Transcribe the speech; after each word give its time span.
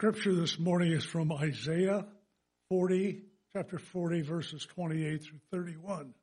scripture 0.00 0.34
this 0.34 0.58
morning 0.58 0.92
is 0.92 1.04
from 1.04 1.30
Isaiah 1.30 2.06
40, 2.70 3.20
chapter 3.54 3.78
40, 3.78 4.22
verses 4.22 4.64
28 4.64 5.22
through 5.22 5.40
31. 5.52 6.14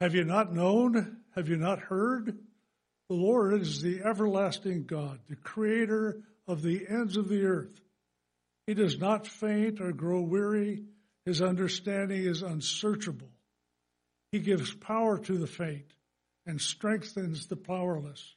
Have 0.00 0.16
you 0.16 0.24
not 0.24 0.52
known? 0.52 1.18
Have 1.36 1.48
you 1.48 1.56
not 1.56 1.78
heard? 1.78 2.36
The 3.08 3.14
Lord 3.14 3.62
is 3.62 3.80
the 3.80 4.00
everlasting 4.02 4.86
God, 4.86 5.20
the 5.28 5.36
creator 5.36 6.22
of 6.48 6.60
the 6.60 6.88
ends 6.88 7.16
of 7.16 7.28
the 7.28 7.44
earth. 7.44 7.80
He 8.66 8.74
does 8.74 8.98
not 8.98 9.28
faint 9.28 9.80
or 9.80 9.92
grow 9.92 10.20
weary. 10.20 10.86
His 11.24 11.40
understanding 11.40 12.24
is 12.24 12.42
unsearchable. 12.42 13.30
He 14.32 14.40
gives 14.40 14.74
power 14.74 15.20
to 15.20 15.38
the 15.38 15.46
faint 15.46 15.94
and 16.46 16.60
strengthens 16.60 17.46
the 17.46 17.54
powerless. 17.54 18.34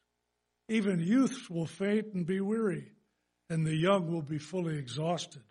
Even 0.70 1.00
youths 1.00 1.50
will 1.50 1.66
faint 1.66 2.14
and 2.14 2.28
be 2.28 2.42
weary, 2.42 2.92
and 3.52 3.68
the 3.68 3.76
young 3.76 4.10
will 4.10 4.22
be 4.22 4.38
fully 4.38 4.78
exhausted. 4.78 5.42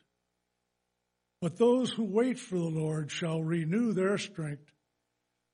But 1.42 1.58
those 1.58 1.90
who 1.90 2.04
wait 2.04 2.38
for 2.38 2.56
the 2.56 2.64
Lord 2.64 3.10
shall 3.10 3.42
renew 3.42 3.92
their 3.92 4.16
strength. 4.16 4.72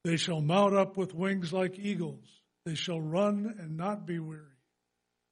They 0.05 0.17
shall 0.17 0.41
mount 0.41 0.77
up 0.77 0.97
with 0.97 1.13
wings 1.13 1.53
like 1.53 1.77
eagles. 1.77 2.25
They 2.65 2.77
shall 2.77 3.01
run 3.01 3.57
and 3.59 3.77
not 3.77 4.07
be 4.07 4.21
weary. 4.21 4.45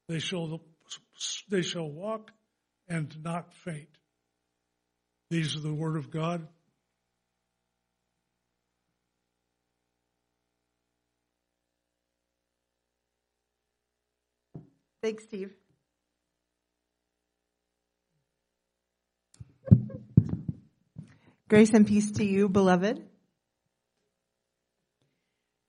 They 0.08 0.18
shall, 0.18 0.60
they 1.48 1.62
shall 1.62 1.88
walk 1.88 2.32
and 2.88 3.16
not 3.22 3.54
faint. 3.54 3.96
These 5.30 5.54
are 5.54 5.60
the 5.60 5.72
word 5.72 5.96
of 5.96 6.10
God. 6.10 6.48
Thanks, 15.00 15.22
Steve. 15.22 15.52
Grace 21.54 21.72
and 21.72 21.86
peace 21.86 22.10
to 22.10 22.24
you, 22.24 22.48
beloved. 22.48 23.00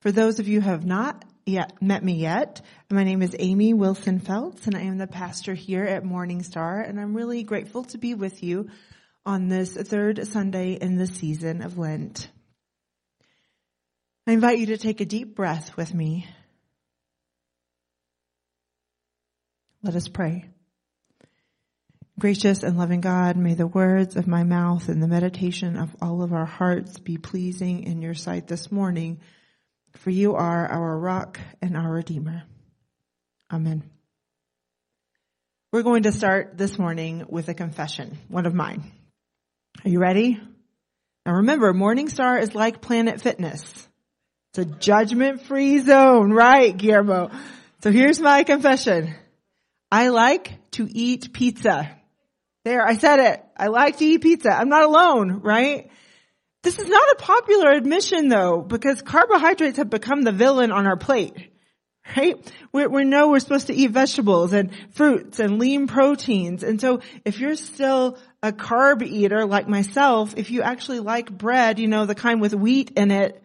For 0.02 0.12
those 0.12 0.40
of 0.40 0.48
you 0.48 0.60
who 0.60 0.68
have 0.68 0.84
not 0.84 1.24
yet 1.46 1.80
met 1.80 2.04
me 2.04 2.14
yet, 2.14 2.64
my 2.90 3.04
name 3.04 3.22
is 3.22 3.36
Amy 3.38 3.76
Wilson 3.76 4.18
Feltz, 4.18 4.66
and 4.66 4.76
I 4.76 4.82
am 4.82 4.98
the 4.98 5.06
pastor 5.06 5.54
here 5.54 5.84
at 5.84 6.04
Morning 6.04 6.42
Star, 6.42 6.82
and 6.82 7.00
I'm 7.00 7.16
really 7.16 7.44
grateful 7.44 7.84
to 7.84 8.00
be 8.00 8.16
with 8.16 8.42
you 8.42 8.70
on 9.28 9.48
this 9.48 9.76
third 9.76 10.28
Sunday 10.28 10.72
in 10.72 10.96
the 10.96 11.06
season 11.06 11.62
of 11.62 11.78
Lent. 11.78 12.30
I 14.26 14.32
invite 14.32 14.58
you 14.58 14.66
to 14.66 14.80
take 14.80 15.02
a 15.02 15.06
deep 15.06 15.36
breath 15.36 15.78
with 15.78 15.94
me 15.94 16.28
Let 19.84 19.96
us 19.96 20.08
pray. 20.08 20.50
Gracious 22.18 22.64
and 22.64 22.78
loving 22.78 23.02
God, 23.02 23.36
may 23.36 23.56
the 23.56 23.68
words 23.68 24.16
of 24.16 24.26
my 24.26 24.44
mouth 24.44 24.88
and 24.88 25.04
the 25.04 25.08
meditation 25.08 25.76
of 25.76 25.94
all 26.02 26.24
of 26.24 26.32
our 26.32 26.46
hearts 26.46 26.98
be 26.98 27.18
pleasing 27.18 27.84
in 27.84 28.02
your 28.02 28.14
sight 28.14 28.48
this 28.48 28.72
morning, 28.72 29.20
for 29.98 30.12
you 30.12 30.36
are 30.36 30.66
our 30.66 30.98
rock 30.98 31.42
and 31.62 31.76
our 31.76 31.92
redeemer. 31.92 32.44
Amen. 33.52 33.84
We're 35.74 35.84
going 35.84 36.04
to 36.04 36.14
start 36.14 36.58
this 36.58 36.80
morning 36.80 37.26
with 37.28 37.50
a 37.50 37.54
confession, 37.54 38.18
one 38.30 38.46
of 38.46 38.54
mine. 38.54 38.90
Are 39.84 39.90
you 39.90 40.00
ready? 40.00 40.40
Now 41.26 41.34
remember, 41.34 41.74
Morning 41.74 42.08
Star 42.08 42.38
is 42.38 42.56
like 42.56 42.80
Planet 42.80 43.20
Fitness. 43.20 43.62
It's 44.52 44.60
a 44.60 44.66
judgment 44.66 45.42
free 45.42 45.80
zone, 45.80 46.32
right, 46.32 46.78
Guillermo? 46.78 47.32
So 47.84 47.92
here's 47.92 48.22
my 48.22 48.44
confession. 48.46 49.14
I 49.92 50.08
like 50.08 50.54
to 50.72 50.88
eat 50.90 51.34
pizza. 51.34 51.92
There, 52.66 52.84
I 52.84 52.98
said 52.98 53.20
it. 53.20 53.46
I 53.56 53.68
like 53.68 53.98
to 53.98 54.06
eat 54.06 54.22
pizza. 54.22 54.50
I'm 54.50 54.70
not 54.70 54.84
alone, 54.84 55.42
right? 55.42 55.92
This 56.64 56.80
is 56.80 56.88
not 56.88 57.12
a 57.12 57.16
popular 57.18 57.72
admission 57.72 58.28
though, 58.28 58.60
because 58.60 59.04
carbohydrates 59.04 59.78
have 59.78 59.92
become 59.92 60.24
the 60.24 60.32
villain 60.32 60.72
on 60.72 60.88
our 60.88 60.98
plate, 60.98 61.52
right? 62.18 62.36
We, 62.72 62.88
we 62.88 63.04
know 63.04 63.30
we're 63.30 63.40
supposed 63.40 63.68
to 63.68 63.76
eat 63.76 63.92
vegetables 63.92 64.52
and 64.52 64.72
fruits 64.94 65.40
and 65.40 65.60
lean 65.60 65.86
proteins. 65.86 66.64
And 66.64 66.82
so 66.82 67.02
if 67.24 67.40
you're 67.40 67.56
still 67.56 68.18
a 68.42 68.52
carb 68.52 69.04
eater 69.04 69.46
like 69.46 69.70
myself, 69.70 70.34
if 70.36 70.50
you 70.50 70.64
actually 70.64 71.02
like 71.02 71.30
bread, 71.30 71.78
you 71.78 71.88
know, 71.88 72.08
the 72.08 72.16
kind 72.16 72.42
with 72.42 72.56
wheat 72.56 72.90
in 72.98 73.12
it, 73.12 73.44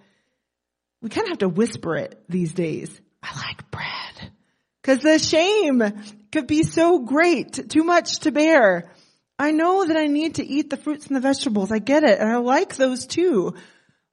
we 1.02 1.10
kind 1.10 1.26
of 1.26 1.32
have 1.32 1.38
to 1.41 1.48
whisper 1.50 1.94
it 1.94 2.19
these 2.31 2.54
days. 2.54 2.98
I 3.22 3.37
like 3.37 3.70
bread. 3.70 4.32
Cause 4.82 5.00
the 5.00 5.19
shame 5.19 5.82
could 6.32 6.47
be 6.47 6.62
so 6.62 7.00
great, 7.00 7.69
too 7.69 7.84
much 7.84 8.20
to 8.20 8.32
bear. 8.32 8.91
I 9.40 9.52
know 9.52 9.86
that 9.86 9.96
I 9.96 10.06
need 10.06 10.34
to 10.34 10.46
eat 10.46 10.68
the 10.68 10.76
fruits 10.76 11.06
and 11.06 11.16
the 11.16 11.20
vegetables. 11.20 11.72
I 11.72 11.78
get 11.78 12.04
it. 12.04 12.18
And 12.20 12.28
I 12.28 12.36
like 12.36 12.76
those 12.76 13.06
too. 13.06 13.54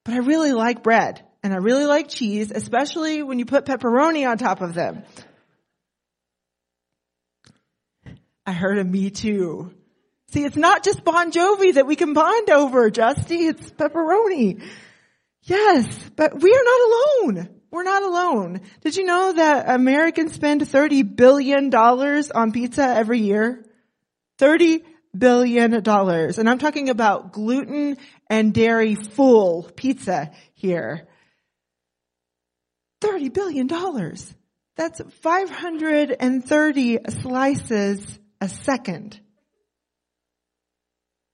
But 0.05 0.13
I 0.13 0.19
really 0.19 0.53
like 0.53 0.83
bread 0.83 1.21
and 1.43 1.53
I 1.53 1.57
really 1.57 1.83
like 1.83 2.07
cheese, 2.07 2.49
especially 2.49 3.21
when 3.23 3.38
you 3.38 3.45
put 3.45 3.65
pepperoni 3.65 4.25
on 4.25 4.38
top 4.38 4.61
of 4.61 4.73
them. 4.73 5.03
I 8.45 8.53
heard 8.53 8.77
a 8.77 8.85
me 8.85 9.09
too. 9.09 9.73
See, 10.29 10.45
it's 10.45 10.55
not 10.55 10.85
just 10.85 11.03
Bon 11.03 11.29
Jovi 11.29 11.73
that 11.73 11.85
we 11.85 11.97
can 11.97 12.13
bond 12.13 12.49
over, 12.49 12.89
Justy. 12.89 13.49
It's 13.49 13.69
pepperoni. 13.71 14.63
Yes, 15.44 16.09
but 16.15 16.41
we 16.41 16.53
are 16.53 16.63
not 16.63 16.81
alone. 16.88 17.49
We're 17.69 17.83
not 17.83 18.03
alone. 18.03 18.61
Did 18.79 18.95
you 18.95 19.03
know 19.03 19.33
that 19.33 19.69
Americans 19.69 20.31
spend 20.31 20.61
$30 20.61 21.17
billion 21.17 21.73
on 21.75 22.51
pizza 22.53 22.83
every 22.83 23.19
year? 23.19 23.65
$30 24.39 24.83
billion. 25.19 25.83
dollars. 25.83 26.38
And 26.38 26.50
I'm 26.50 26.57
talking 26.57 26.89
about 26.89 27.31
gluten 27.31 27.97
and 28.29 28.53
dairy 28.53 28.95
full 28.95 29.69
pizza 29.75 30.31
here. 30.53 31.07
$30 33.01 33.33
billion. 33.33 33.67
That's 34.75 35.01
530 35.22 37.00
slices 37.22 38.19
a 38.41 38.50
second. 38.50 39.19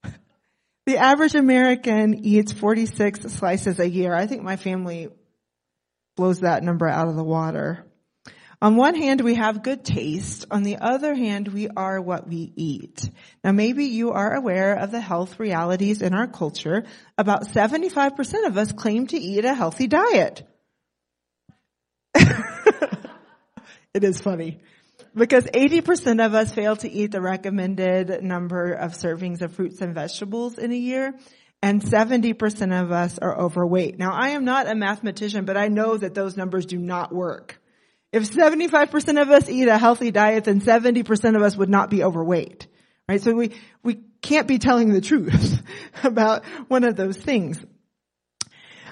The 0.85 0.97
average 0.97 1.33
American 1.33 2.25
eats 2.25 2.51
46 2.51 3.31
slices 3.31 3.79
a 3.79 3.89
year. 3.89 4.13
I 4.13 4.27
think 4.27 4.43
my 4.43 4.57
family 4.57 5.07
blows 6.17 6.41
that 6.41 6.61
number 6.61 6.89
out 6.89 7.07
of 7.07 7.15
the 7.15 7.23
water. 7.23 7.85
On 8.63 8.77
one 8.77 8.95
hand, 8.95 9.19
we 9.19 9.35
have 9.35 9.61
good 9.61 9.83
taste. 9.83 10.45
On 10.49 10.63
the 10.63 10.77
other 10.77 11.13
hand, 11.13 11.49
we 11.49 11.67
are 11.67 11.99
what 11.99 12.29
we 12.29 12.53
eat. 12.55 13.11
Now 13.43 13.51
maybe 13.51 13.87
you 13.87 14.11
are 14.11 14.33
aware 14.33 14.75
of 14.75 14.89
the 14.89 15.01
health 15.01 15.37
realities 15.37 16.01
in 16.01 16.13
our 16.13 16.27
culture. 16.27 16.85
About 17.17 17.43
75% 17.49 18.47
of 18.47 18.57
us 18.57 18.71
claim 18.71 19.07
to 19.07 19.17
eat 19.17 19.43
a 19.43 19.53
healthy 19.53 19.87
diet. 19.87 20.47
it 22.15 22.23
is 23.95 24.21
funny. 24.21 24.61
Because 25.13 25.43
80% 25.43 26.25
of 26.25 26.33
us 26.33 26.53
fail 26.53 26.77
to 26.77 26.89
eat 26.89 27.11
the 27.11 27.19
recommended 27.19 28.23
number 28.23 28.71
of 28.71 28.93
servings 28.93 29.41
of 29.41 29.53
fruits 29.53 29.81
and 29.81 29.93
vegetables 29.93 30.57
in 30.57 30.71
a 30.71 30.77
year 30.77 31.13
and 31.61 31.81
70% 31.81 32.81
of 32.81 32.93
us 32.93 33.19
are 33.19 33.37
overweight. 33.37 33.99
Now 33.99 34.13
I 34.13 34.29
am 34.29 34.45
not 34.45 34.69
a 34.69 34.75
mathematician, 34.75 35.43
but 35.43 35.57
I 35.57 35.67
know 35.67 35.97
that 35.97 36.13
those 36.13 36.37
numbers 36.37 36.65
do 36.65 36.77
not 36.77 37.13
work. 37.13 37.59
If 38.13 38.29
75% 38.31 39.19
of 39.19 39.29
us 39.31 39.49
eat 39.49 39.67
a 39.67 39.79
healthy 39.79 40.11
diet, 40.11 40.43
then 40.43 40.61
70% 40.61 41.35
of 41.35 41.41
us 41.41 41.57
would 41.57 41.69
not 41.69 41.89
be 41.89 42.03
overweight. 42.03 42.67
Right? 43.09 43.19
So 43.19 43.33
we, 43.33 43.55
we 43.81 44.01
can't 44.21 44.47
be 44.47 44.59
telling 44.59 44.93
the 44.93 45.01
truth 45.01 45.61
about 46.03 46.45
one 46.67 46.83
of 46.83 46.95
those 46.95 47.17
things. 47.17 47.59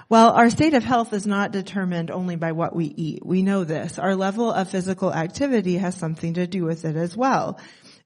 Well, 0.10 0.31
our 0.31 0.50
state 0.50 0.74
of 0.74 0.84
health 0.84 1.14
is 1.14 1.28
not 1.28 1.52
determined 1.52 2.10
only 2.10 2.36
by 2.36 2.52
what 2.52 2.76
we 2.76 2.86
eat. 2.86 3.24
We 3.24 3.44
know 3.44 3.64
this. 3.64 4.00
Our 4.00 4.16
level 4.16 4.52
of 4.52 4.70
physical 4.70 5.14
activity 5.14 5.78
has 5.78 5.96
something 5.96 6.34
to 6.34 6.48
do 6.48 6.66
with 6.66 6.84
it 6.84 6.96
as 6.96 7.16
well. 7.16 7.60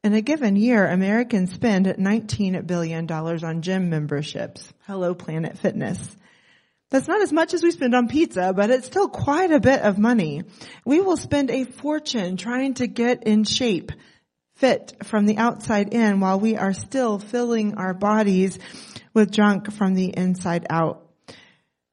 In 0.04 0.14
a 0.14 0.22
given 0.22 0.58
year, 0.58 0.86
Americans 0.86 1.54
spend 1.54 1.88
$19 1.88 2.68
billion 2.68 3.10
on 3.10 3.62
gym 3.62 3.90
memberships. 3.90 4.72
Hello, 4.86 5.16
Planet 5.16 5.58
Fitness. 5.58 6.16
That's 6.96 7.10
not 7.10 7.22
as 7.22 7.34
much 7.34 7.54
as 7.54 7.62
we 7.62 7.72
spend 7.72 7.94
on 7.94 8.08
pizza, 8.08 8.54
but 8.56 8.70
it's 8.70 8.88
still 8.88 9.10
quite 9.10 9.52
a 9.52 9.60
bit 9.60 9.82
of 9.82 9.98
money. 9.98 10.44
We 10.86 11.02
will 11.02 11.18
spend 11.18 11.52
a 11.52 11.66
fortune 11.66 12.38
trying 12.38 12.76
to 12.76 12.88
get 12.88 13.24
in 13.24 13.44
shape, 13.44 13.92
fit 14.56 14.96
from 15.04 15.26
the 15.26 15.36
outside 15.36 15.94
in 15.94 16.22
while 16.22 16.40
we 16.40 16.56
are 16.56 16.72
still 16.72 17.20
filling 17.20 17.76
our 17.76 17.94
bodies 17.94 18.58
with 19.14 19.30
junk 19.30 19.74
from 19.74 19.94
the 19.94 20.06
inside 20.06 20.68
out. 20.70 21.06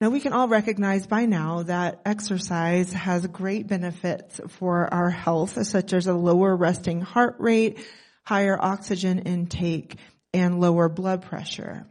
Now 0.01 0.11
we 0.11 0.21
can 0.21 0.35
all 0.35 0.47
recognize 0.47 1.05
by 1.05 1.27
now 1.27 1.65
that 1.65 2.03
exercise 2.07 2.93
has 2.93 3.27
great 3.27 3.67
benefits 3.67 4.41
for 4.51 4.87
our 4.95 5.11
health, 5.11 5.67
such 5.67 5.93
as 5.95 6.07
a 6.07 6.15
lower 6.15 6.55
resting 6.55 7.01
heart 7.01 7.35
rate, 7.41 7.85
higher 8.23 8.57
oxygen 8.57 9.19
intake, 9.19 9.97
and 10.33 10.61
lower 10.61 10.89
blood 10.89 11.23
pressure. 11.23 11.89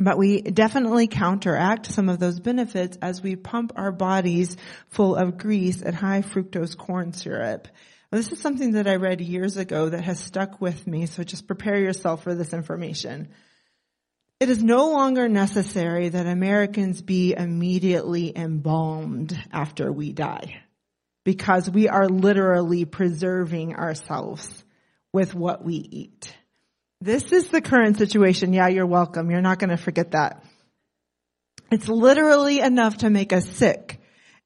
But 0.00 0.16
we 0.16 0.40
definitely 0.40 1.08
counteract 1.08 1.84
some 1.84 2.08
of 2.08 2.18
those 2.18 2.40
benefits 2.40 2.96
as 3.02 3.22
we 3.22 3.36
pump 3.36 3.72
our 3.76 3.92
bodies 3.92 4.56
full 4.88 5.14
of 5.14 5.36
grease 5.36 5.82
and 5.82 5.94
high 5.94 6.22
fructose 6.22 6.74
corn 6.74 7.12
syrup. 7.12 7.68
This 8.10 8.32
is 8.32 8.40
something 8.40 8.72
that 8.72 8.88
I 8.88 8.96
read 8.96 9.20
years 9.20 9.58
ago 9.58 9.90
that 9.90 10.02
has 10.02 10.18
stuck 10.18 10.58
with 10.58 10.86
me, 10.86 11.04
so 11.04 11.22
just 11.22 11.46
prepare 11.46 11.78
yourself 11.78 12.24
for 12.24 12.34
this 12.34 12.54
information. 12.54 13.28
It 14.40 14.48
is 14.48 14.62
no 14.64 14.90
longer 14.90 15.28
necessary 15.28 16.08
that 16.08 16.26
Americans 16.26 17.02
be 17.02 17.34
immediately 17.34 18.34
embalmed 18.34 19.38
after 19.52 19.92
we 19.92 20.12
die 20.12 20.62
because 21.24 21.70
we 21.70 21.88
are 21.88 22.08
literally 22.08 22.86
preserving 22.86 23.76
ourselves 23.76 24.64
with 25.12 25.34
what 25.34 25.62
we 25.62 25.74
eat. 25.74 26.34
This 27.00 27.32
is 27.32 27.48
the 27.48 27.60
current 27.60 27.98
situation. 27.98 28.52
Yeah, 28.52 28.68
you're 28.68 28.86
welcome. 28.86 29.30
You're 29.30 29.40
not 29.40 29.58
going 29.58 29.70
to 29.70 29.76
forget 29.76 30.10
that. 30.12 30.44
It's 31.70 31.88
literally 31.88 32.60
enough 32.60 32.98
to 32.98 33.10
make 33.10 33.32
us 33.32 33.48
sick 33.48 34.00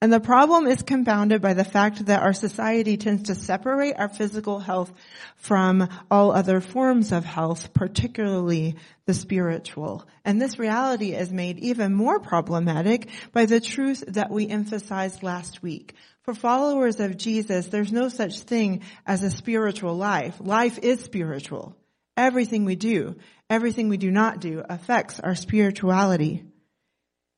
and 0.05 0.13
the 0.13 0.21
problem 0.21 0.67
is 0.67 0.83
compounded 0.83 1.41
by 1.41 1.55
the 1.55 1.65
fact 1.65 2.05
that 2.05 2.23
our 2.23 2.35
society 2.35 2.99
tends 2.99 3.23
to 3.23 3.35
separate 3.35 3.95
our 3.97 4.11
physical 4.11 4.59
health 4.59 4.93
from 5.37 5.89
all 6.11 6.31
other 6.31 6.61
forms 6.61 7.11
of 7.11 7.25
health, 7.25 7.73
particularly 7.73 8.77
the 9.07 9.15
spiritual. 9.15 10.07
And 10.23 10.43
this 10.43 10.59
reality 10.59 11.15
is 11.15 11.33
made 11.33 11.59
even 11.61 11.95
more 11.95 12.21
problematic 12.21 13.09
by 13.33 13.47
the 13.47 13.61
truth 13.61 14.05
that 14.09 14.31
we 14.31 14.47
emphasized 14.47 15.23
last 15.23 15.63
week. 15.63 15.95
For 16.21 16.35
followers 16.35 17.01
of 17.01 17.17
Jesus, 17.17 17.69
there's 17.69 17.91
no 17.91 18.11
such 18.11 18.41
thing 18.41 18.83
as 19.07 19.23
a 19.23 19.31
spiritual 19.31 19.97
life. 19.97 20.37
Life 20.39 20.79
is 20.81 21.01
spiritual. 21.01 21.79
Everything 22.17 22.65
we 22.65 22.77
do, 22.77 23.17
everything 23.51 23.89
we 23.89 23.97
do 23.97 24.11
not 24.11 24.41
do 24.41 24.63
affects 24.69 25.19
our 25.21 25.35
spirituality. 25.35 26.45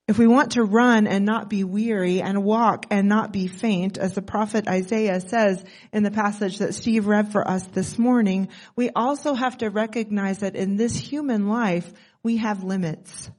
If 0.09 0.19
we 0.19 0.29
want 0.29 0.53
to 0.53 0.63
run 0.63 1.09
and 1.09 1.25
not 1.25 1.51
be 1.51 1.65
weary 1.65 2.23
and 2.23 2.45
walk 2.45 2.87
and 2.91 3.09
not 3.09 3.33
be 3.33 3.49
faint, 3.49 3.99
as 3.99 4.15
the 4.15 4.23
prophet 4.23 4.69
Isaiah 4.69 5.21
says 5.21 5.65
in 5.93 6.05
the 6.05 6.13
passage 6.13 6.59
that 6.59 6.77
Steve 6.77 7.09
read 7.09 7.33
for 7.33 7.47
us 7.47 7.65
this 7.67 7.99
morning, 7.99 8.49
we 8.77 8.91
also 8.91 9.35
have 9.35 9.59
to 9.59 9.69
recognize 9.69 10.39
that 10.41 10.55
in 10.55 10.77
this 10.77 10.95
human 10.95 11.49
life, 11.49 11.93
we 12.23 12.37
have 12.37 12.63
limits. 12.63 13.31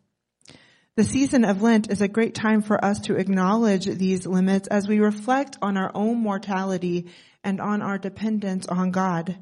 The 0.98 1.06
season 1.06 1.46
of 1.46 1.62
Lent 1.62 1.90
is 1.90 2.02
a 2.02 2.08
great 2.10 2.36
time 2.36 2.62
for 2.62 2.84
us 2.84 3.02
to 3.02 3.16
acknowledge 3.16 3.86
these 3.86 4.26
limits 4.26 4.68
as 4.68 4.88
we 4.90 5.00
reflect 5.00 5.58
on 5.62 5.78
our 5.78 5.92
own 5.94 6.18
mortality 6.18 7.06
and 7.46 7.62
on 7.62 7.82
our 7.82 7.98
dependence 7.98 8.68
on 8.68 8.92
God. 8.92 9.38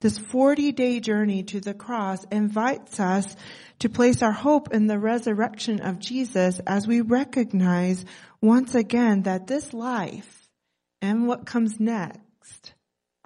This 0.00 0.16
40 0.16 0.72
day 0.72 1.00
journey 1.00 1.42
to 1.44 1.60
the 1.60 1.74
cross 1.74 2.24
invites 2.32 2.98
us 2.98 3.36
to 3.80 3.90
place 3.90 4.22
our 4.22 4.32
hope 4.32 4.72
in 4.72 4.86
the 4.86 4.98
resurrection 4.98 5.80
of 5.80 5.98
Jesus 5.98 6.58
as 6.66 6.86
we 6.86 7.02
recognize 7.02 8.04
once 8.40 8.74
again 8.74 9.22
that 9.24 9.46
this 9.46 9.74
life 9.74 10.48
and 11.02 11.26
what 11.26 11.44
comes 11.44 11.78
next 11.78 12.74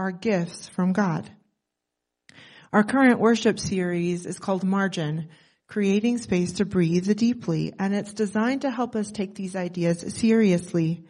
are 0.01 0.11
gifts 0.11 0.67
from 0.67 0.93
God. 0.93 1.31
Our 2.73 2.83
current 2.83 3.21
worship 3.21 3.61
series 3.61 4.27
is 4.27 4.41
called 4.41 4.65
Margin, 4.65 5.29
Creating 5.69 6.19
Space 6.19 6.55
to 6.55 6.65
Breathe 6.65 7.17
Deeply, 7.17 7.73
and 7.79 7.95
it's 7.95 8.13
designed 8.13 8.63
to 8.63 8.71
help 8.71 8.97
us 8.97 9.13
take 9.13 9.37
these 9.37 9.55
ideas 9.55 10.05
seriously. 10.17 11.05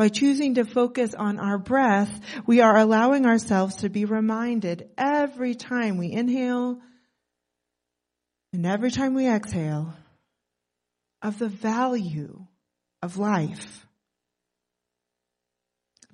By 0.00 0.08
choosing 0.08 0.54
to 0.54 0.64
focus 0.64 1.12
on 1.12 1.38
our 1.38 1.58
breath, 1.58 2.22
we 2.46 2.62
are 2.62 2.74
allowing 2.74 3.26
ourselves 3.26 3.74
to 3.82 3.90
be 3.90 4.06
reminded 4.06 4.88
every 4.96 5.54
time 5.54 5.98
we 5.98 6.10
inhale 6.10 6.80
and 8.54 8.64
every 8.64 8.90
time 8.90 9.12
we 9.12 9.28
exhale 9.28 9.92
of 11.20 11.38
the 11.38 11.50
value 11.50 12.46
of 13.02 13.18
life. 13.18 13.86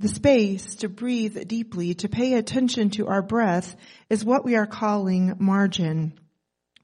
The 0.01 0.09
space 0.09 0.75
to 0.81 0.89
breathe 0.89 1.47
deeply, 1.47 1.95
to 1.95 2.09
pay 2.09 2.35
attention 2.35 2.91
to 2.91 3.07
our 3.07 3.23
breath 3.23 3.77
is 4.11 4.25
what 4.25 4.45
we 4.45 4.57
are 4.57 4.67
calling 4.67 5.37
margin. 5.39 6.19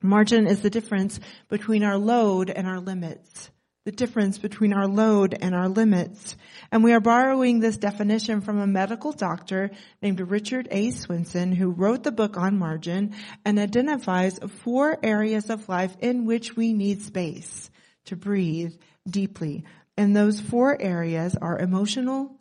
Margin 0.01 0.47
is 0.47 0.63
the 0.63 0.71
difference 0.71 1.19
between 1.49 1.83
our 1.83 1.99
load 1.99 2.49
and 2.49 2.69
our 2.69 2.79
limits 2.79 3.51
the 3.85 3.93
difference 3.93 4.39
between 4.39 4.73
our 4.73 4.87
load 4.87 5.37
and 5.41 5.55
our 5.55 5.69
limits. 5.69 6.37
And 6.71 6.85
we 6.85 6.93
are 6.93 7.01
borrowing 7.01 7.59
this 7.59 7.77
definition 7.77 8.41
from 8.41 8.61
a 8.61 8.67
medical 8.67 9.13
doctor 9.13 9.71
named 10.01 10.21
Richard 10.21 10.69
A. 10.71 10.91
Swenson 10.91 11.53
who 11.53 11.71
wrote 11.71 12.05
the 12.05 12.13
book 12.13 12.37
on 12.37 12.59
margin 12.59 13.15
and 13.45 13.59
identifies 13.59 14.39
four 14.63 14.99
areas 15.03 15.51
of 15.51 15.69
life 15.69 15.97
in 16.01 16.27
which 16.27 16.55
we 16.55 16.73
need 16.73 17.03
space 17.03 17.71
to 18.05 18.17
breathe 18.17 18.75
deeply. 19.09 19.65
And 19.97 20.15
those 20.15 20.41
four 20.41 20.81
areas 20.81 21.37
are 21.37 21.59
emotional, 21.59 22.37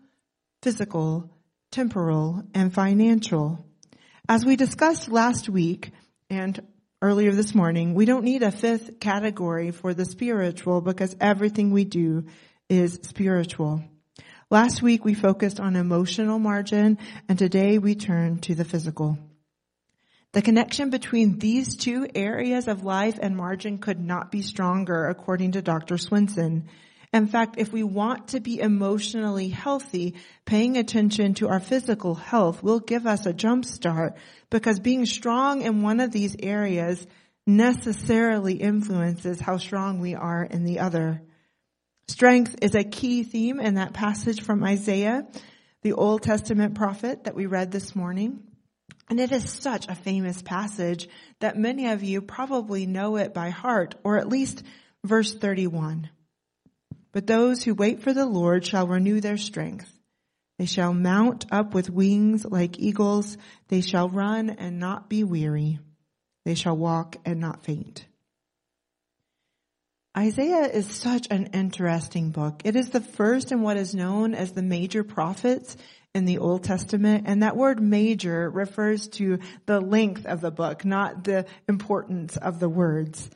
physical, 0.62 1.32
temporal, 1.72 2.44
and 2.54 2.74
financial. 2.74 3.66
As 4.30 4.46
we 4.46 4.56
discussed 4.56 5.10
last 5.10 5.50
week, 5.50 5.92
and 6.30 6.66
earlier 7.02 7.32
this 7.32 7.56
morning, 7.56 7.96
we 7.96 8.06
don't 8.06 8.24
need 8.24 8.44
a 8.44 8.52
fifth 8.52 9.00
category 9.00 9.72
for 9.72 9.94
the 9.94 10.06
spiritual 10.06 10.82
because 10.82 11.16
everything 11.20 11.72
we 11.72 11.84
do 11.84 12.26
is 12.70 13.00
spiritual. 13.04 13.84
Last 14.52 14.82
week 14.82 15.04
we 15.04 15.14
focused 15.14 15.60
on 15.60 15.76
emotional 15.76 16.38
margin 16.38 17.00
and 17.28 17.40
today 17.40 17.80
we 17.80 17.96
turn 17.96 18.40
to 18.40 18.54
the 18.54 18.66
physical. 18.66 19.18
The 20.34 20.42
connection 20.42 20.92
between 20.92 21.40
these 21.40 21.76
two 21.76 22.08
areas 22.14 22.68
of 22.68 22.84
life 22.84 23.18
and 23.22 23.36
margin 23.36 23.80
could 23.80 24.00
not 24.00 24.32
be 24.32 24.42
stronger 24.42 25.08
according 25.08 25.54
to 25.54 25.62
Dr. 25.62 25.98
Swenson. 25.98 26.70
In 27.14 27.28
fact, 27.28 27.56
if 27.58 27.74
we 27.74 27.84
want 27.84 28.30
to 28.30 28.40
be 28.40 28.62
emotionally 28.62 29.50
healthy, 29.50 30.16
paying 30.46 30.78
attention 30.78 31.34
to 31.36 31.50
our 31.50 31.60
physical 31.60 32.16
health 32.16 32.64
will 32.64 32.80
give 32.80 33.06
us 33.06 33.26
a 33.26 33.34
jump 33.34 33.66
start 33.66 34.16
because 34.50 34.80
being 34.80 35.06
strong 35.06 35.62
in 35.62 35.82
one 35.82 36.00
of 36.00 36.12
these 36.12 36.38
areas 36.40 37.06
necessarily 37.46 38.54
influences 38.54 39.42
how 39.42 39.58
strong 39.58 40.00
we 40.00 40.16
are 40.16 40.44
in 40.44 40.64
the 40.64 40.80
other. 40.80 41.22
Strength 42.08 42.58
is 42.62 42.76
a 42.76 42.84
key 42.84 43.24
theme 43.24 43.60
in 43.60 43.76
that 43.76 43.94
passage 43.94 44.42
from 44.42 44.64
Isaiah, 44.64 45.28
the 45.82 45.94
Old 45.94 46.22
Testament 46.22 46.76
prophet 46.76 47.26
that 47.26 47.36
we 47.36 47.46
read 47.46 47.72
this 47.72 47.94
morning. 47.94 48.44
And 49.10 49.20
it 49.20 49.34
is 49.34 49.52
such 49.52 49.88
a 49.90 49.96
famous 49.96 50.42
passage 50.42 51.10
that 51.40 51.58
many 51.58 51.88
of 51.88 52.04
you 52.04 52.22
probably 52.22 52.86
know 52.86 53.18
it 53.18 53.34
by 53.34 53.50
heart, 53.50 53.96
or 54.06 54.18
at 54.18 54.30
least 54.30 54.64
verse 55.04 55.34
31. 55.34 56.10
But 57.12 57.28
those 57.28 57.64
who 57.64 57.74
wait 57.74 58.02
for 58.02 58.14
the 58.14 58.26
Lord 58.26 58.66
shall 58.66 58.88
renew 58.88 59.20
their 59.20 59.38
strength. 59.38 59.92
They 60.58 60.66
shall 60.66 60.94
mount 60.94 61.46
up 61.52 61.74
with 61.74 61.90
wings 61.90 62.46
like 62.46 62.80
eagles. 62.80 63.38
They 63.68 63.82
shall 63.82 64.10
run 64.10 64.50
and 64.50 64.80
not 64.80 65.10
be 65.10 65.24
weary. 65.24 65.80
They 66.46 66.56
shall 66.56 66.78
walk 66.78 67.18
and 67.26 67.40
not 67.40 67.64
faint. 67.64 68.06
Isaiah 70.18 70.68
is 70.68 70.88
such 70.88 71.28
an 71.32 71.48
interesting 71.54 72.32
book. 72.32 72.62
It 72.66 72.76
is 72.76 72.90
the 72.90 73.00
first 73.00 73.52
in 73.52 73.62
what 73.62 73.78
is 73.78 73.96
known 73.96 74.34
as 74.34 74.52
the 74.52 74.62
major 74.62 75.04
prophets 75.04 75.78
in 76.14 76.26
the 76.26 76.40
Old 76.40 76.66
Testament, 76.66 77.24
and 77.28 77.44
that 77.44 77.56
word 77.56 77.82
major 77.82 78.50
refers 78.50 79.08
to 79.10 79.40
the 79.66 79.80
length 79.80 80.26
of 80.26 80.42
the 80.42 80.52
book, 80.52 80.84
not 80.84 81.24
the 81.24 81.46
importance 81.70 82.36
of 82.36 82.60
the 82.60 82.68
words. 82.68 83.30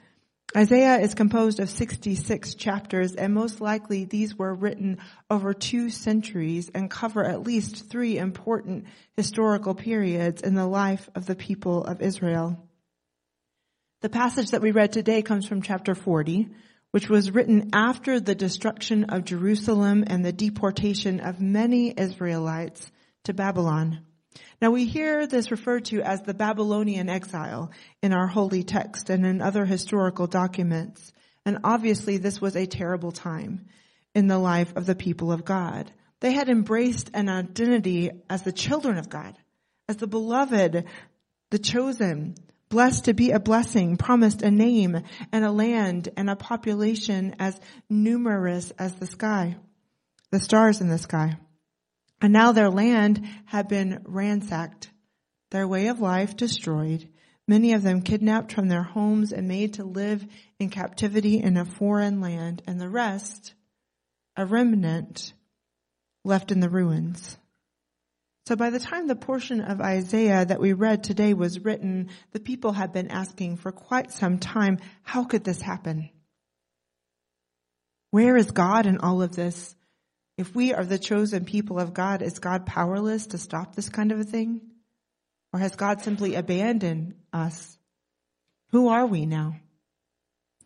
Isaiah 0.55 0.99
is 0.99 1.15
composed 1.15 1.59
of 1.59 1.69
66 1.69 2.55
chapters 2.55 3.15
and 3.15 3.33
most 3.33 3.59
likely 3.59 4.05
these 4.05 4.37
were 4.37 4.53
written 4.53 4.99
over 5.29 5.53
two 5.53 5.89
centuries 5.89 6.69
and 6.73 6.89
cover 6.89 7.25
at 7.25 7.43
least 7.43 7.89
three 7.89 8.17
important 8.17 8.85
historical 9.17 9.75
periods 9.75 10.41
in 10.41 10.55
the 10.55 10.67
life 10.67 11.09
of 11.15 11.25
the 11.25 11.35
people 11.35 11.83
of 11.83 12.01
Israel. 12.01 12.57
The 14.01 14.09
passage 14.09 14.51
that 14.51 14.61
we 14.61 14.71
read 14.71 14.93
today 14.93 15.21
comes 15.21 15.47
from 15.47 15.61
chapter 15.61 15.95
40, 15.95 16.49
which 16.91 17.09
was 17.09 17.31
written 17.31 17.71
after 17.73 18.19
the 18.19 18.35
destruction 18.35 19.05
of 19.05 19.25
Jerusalem 19.25 20.03
and 20.07 20.23
the 20.23 20.31
deportation 20.31 21.19
of 21.19 21.41
many 21.41 21.93
Israelites 21.97 22.91
to 23.23 23.33
Babylon. 23.33 24.05
Now 24.61 24.71
we 24.71 24.85
hear 24.85 25.27
this 25.27 25.51
referred 25.51 25.85
to 25.85 26.01
as 26.01 26.21
the 26.21 26.33
Babylonian 26.33 27.09
exile 27.09 27.71
in 28.01 28.13
our 28.13 28.27
holy 28.27 28.63
text 28.63 29.09
and 29.09 29.25
in 29.25 29.41
other 29.41 29.65
historical 29.65 30.27
documents. 30.27 31.11
And 31.45 31.59
obviously 31.63 32.17
this 32.17 32.41
was 32.41 32.55
a 32.55 32.65
terrible 32.65 33.11
time 33.11 33.65
in 34.13 34.27
the 34.27 34.39
life 34.39 34.75
of 34.75 34.85
the 34.85 34.95
people 34.95 35.31
of 35.31 35.45
God. 35.45 35.91
They 36.21 36.31
had 36.31 36.49
embraced 36.49 37.11
an 37.13 37.29
identity 37.29 38.11
as 38.29 38.43
the 38.43 38.51
children 38.51 38.97
of 38.97 39.09
God, 39.09 39.37
as 39.87 39.97
the 39.97 40.07
beloved, 40.07 40.85
the 41.51 41.59
chosen, 41.59 42.35
blessed 42.69 43.05
to 43.05 43.13
be 43.13 43.31
a 43.31 43.39
blessing, 43.39 43.97
promised 43.97 44.41
a 44.41 44.49
name 44.49 45.01
and 45.31 45.45
a 45.45 45.51
land 45.51 46.09
and 46.17 46.29
a 46.29 46.35
population 46.35 47.35
as 47.39 47.59
numerous 47.89 48.71
as 48.79 48.95
the 48.95 49.05
sky, 49.05 49.57
the 50.31 50.39
stars 50.39 50.81
in 50.81 50.89
the 50.89 50.97
sky. 50.97 51.37
And 52.21 52.33
now 52.33 52.51
their 52.51 52.69
land 52.69 53.27
had 53.45 53.67
been 53.67 54.01
ransacked, 54.05 54.89
their 55.51 55.67
way 55.67 55.87
of 55.87 55.99
life 55.99 56.35
destroyed, 56.35 57.07
many 57.47 57.73
of 57.73 57.83
them 57.83 58.01
kidnapped 58.01 58.51
from 58.53 58.67
their 58.67 58.83
homes 58.83 59.31
and 59.31 59.47
made 59.47 59.75
to 59.75 59.83
live 59.83 60.25
in 60.59 60.69
captivity 60.69 61.41
in 61.41 61.57
a 61.57 61.65
foreign 61.65 62.21
land, 62.21 62.61
and 62.65 62.79
the 62.79 62.89
rest, 62.89 63.53
a 64.35 64.45
remnant, 64.45 65.33
left 66.23 66.51
in 66.51 66.59
the 66.59 66.69
ruins. 66.69 67.37
So 68.47 68.55
by 68.55 68.69
the 68.69 68.79
time 68.79 69.07
the 69.07 69.15
portion 69.15 69.59
of 69.59 69.81
Isaiah 69.81 70.45
that 70.45 70.61
we 70.61 70.73
read 70.73 71.03
today 71.03 71.33
was 71.33 71.59
written, 71.59 72.09
the 72.31 72.39
people 72.39 72.73
had 72.73 72.93
been 72.93 73.09
asking 73.09 73.57
for 73.57 73.71
quite 73.71 74.11
some 74.11 74.37
time, 74.37 74.77
how 75.01 75.23
could 75.23 75.43
this 75.43 75.61
happen? 75.61 76.11
Where 78.11 78.37
is 78.37 78.51
God 78.51 78.85
in 78.85 78.99
all 78.99 79.23
of 79.23 79.35
this? 79.35 79.75
If 80.37 80.53
we 80.53 80.73
are 80.73 80.83
the 80.83 80.99
chosen 80.99 81.45
people 81.45 81.79
of 81.79 81.93
God, 81.93 82.21
is 82.21 82.39
God 82.39 82.65
powerless 82.65 83.27
to 83.27 83.37
stop 83.37 83.75
this 83.75 83.89
kind 83.89 84.11
of 84.11 84.19
a 84.19 84.23
thing? 84.23 84.61
Or 85.53 85.59
has 85.59 85.75
God 85.75 86.01
simply 86.01 86.35
abandoned 86.35 87.15
us? 87.31 87.77
Who 88.71 88.89
are 88.89 89.05
we 89.05 89.25
now? 89.25 89.55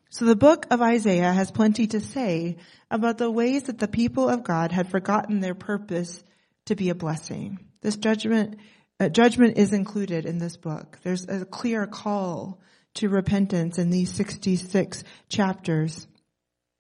So 0.10 0.26
the 0.26 0.36
book 0.36 0.66
of 0.72 0.82
Isaiah 0.82 1.32
has 1.32 1.52
plenty 1.52 1.86
to 1.88 2.02
say 2.02 2.58
about 2.90 3.20
the 3.20 3.30
ways 3.30 3.64
that 3.64 3.78
the 3.78 3.88
people 3.88 4.28
of 4.28 4.44
God 4.44 4.72
had 4.72 4.90
forgotten 4.90 5.40
their 5.40 5.54
purpose 5.54 6.24
to 6.66 6.76
be 6.76 6.90
a 6.90 6.96
blessing. 6.96 7.60
This 7.82 7.96
judgment, 7.96 8.58
uh, 9.00 9.10
judgment 9.10 9.60
is 9.60 9.72
included 9.72 10.26
in 10.26 10.40
this 10.40 10.58
book. 10.58 10.98
There's 11.04 11.28
a 11.28 11.46
clear 11.46 11.86
call 11.86 12.60
to 12.96 13.10
repentance 13.10 13.78
in 13.78 13.92
these 13.92 14.12
66 14.14 15.04
chapters. 15.30 16.08